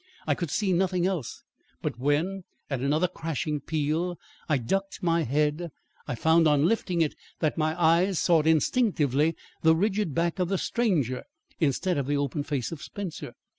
I 0.25 0.33
could 0.33 0.49
see 0.49 0.73
nothing 0.73 1.05
else; 1.05 1.43
but, 1.83 1.99
when 1.99 2.43
at 2.71 2.79
another 2.79 3.07
crashing 3.07 3.59
peal 3.59 4.17
I 4.49 4.57
ducked 4.57 5.03
my 5.03 5.21
head, 5.21 5.69
I 6.07 6.15
found 6.15 6.47
on 6.47 6.65
lifting 6.65 7.01
it 7.01 7.13
that 7.37 7.55
my 7.55 7.79
eyes 7.79 8.17
sought 8.17 8.47
instinctively 8.47 9.35
the 9.61 9.75
rigid 9.75 10.15
back 10.15 10.39
of 10.39 10.49
the 10.49 10.57
stranger 10.57 11.23
instead 11.59 11.99
of 11.99 12.07
the 12.07 12.17
open 12.17 12.41
face 12.41 12.71
of 12.71 12.81
Spencer. 12.81 13.35